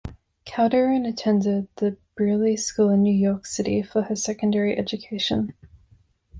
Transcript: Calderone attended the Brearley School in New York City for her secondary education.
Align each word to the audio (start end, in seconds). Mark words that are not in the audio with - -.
Calderone 0.47 1.05
attended 1.07 1.67
the 1.75 1.95
Brearley 2.17 2.57
School 2.57 2.89
in 2.89 3.03
New 3.03 3.13
York 3.13 3.45
City 3.45 3.83
for 3.83 4.01
her 4.01 4.15
secondary 4.15 4.75
education. 4.75 5.53